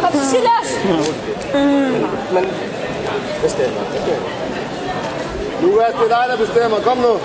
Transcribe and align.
Kom 0.00 0.12
til 0.12 0.26
Silas! 0.30 0.68
Men 2.32 2.44
bestemmer. 3.42 3.80
Det 5.60 5.74
er 5.78 6.08
dig, 6.08 6.24
der 6.28 6.36
bestemmer. 6.36 6.80
Kom 6.80 6.96
nu. 6.96 7.20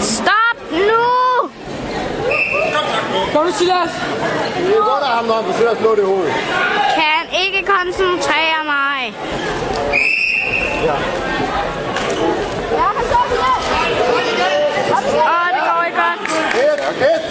Stop 0.00 0.58
nu! 0.70 1.04
Kom 3.32 3.44
nu, 3.46 3.52
Silas! 3.52 3.90
Det 4.56 4.76
er 4.76 4.84
godt 4.92 5.02
af 5.02 5.08
ham, 5.16 5.24
når 5.24 5.34
han 5.34 5.44
forsøger 5.44 5.70
at 5.70 5.78
slå 5.78 5.94
det 5.94 6.02
i 6.02 6.04
hovedet. 6.04 6.32
Kan 6.94 7.22
ikke 7.46 7.66
koncentrere 7.66 8.60
mig. 8.64 9.14
Ja. 10.84 10.94
Ja, 12.72 12.86
han 12.96 13.04
står 13.10 13.24
Silas! 13.30 13.64
Åh, 15.14 15.48
det 15.54 15.62
går 15.68 15.82
ikke 15.86 15.98
godt. 16.04 16.20
Et, 16.54 16.80
et. 17.12 17.22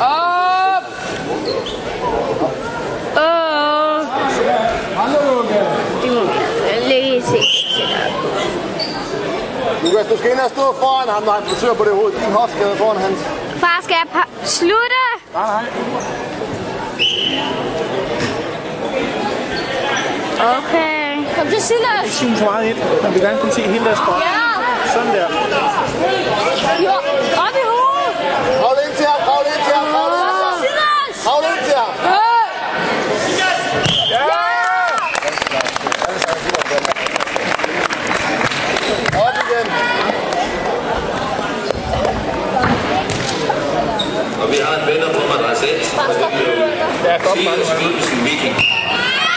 Op! 0.00 0.84
Åh, 3.16 4.00
det 6.02 6.10
må 6.12 6.20
vi 6.20 6.28
lige 6.88 7.22
se. 7.22 7.40
Lukas, 9.84 10.06
du 10.10 10.16
skal 10.18 10.30
ind 10.32 10.40
og 10.40 10.50
stå 10.50 10.64
foran 10.82 11.08
ham, 11.14 11.22
når 11.22 11.32
han 11.32 11.42
forsøger 11.52 11.74
på 11.74 11.84
det 11.84 11.92
hoved. 11.94 12.12
Din 12.12 12.32
hofskade 12.32 12.76
foran 12.76 12.96
hans. 12.96 13.18
Far, 13.62 13.78
skal 13.82 13.96
jeg 14.02 14.08
pa- 14.14 14.30
slutte? 14.44 15.02
Nej, 15.34 15.46
nej. 15.54 15.64
Okay. 20.58 21.24
Kom 21.36 21.46
til 21.52 21.62
Silas! 21.62 22.10
Zoom 22.18 22.36
så 22.36 22.44
meget 22.44 22.64
ind. 22.70 22.78
Man 23.02 23.14
vil 23.14 23.22
gerne 23.22 23.38
kunne 23.38 23.52
se 23.52 23.62
hele 23.62 23.84
deres 23.84 23.98
krop. 23.98 24.20
Ja! 24.20 24.38
Sådan 24.94 25.12
der. 25.14 25.26
Ja, 47.04 47.16
godt 47.24 47.44
mange. 47.44 49.27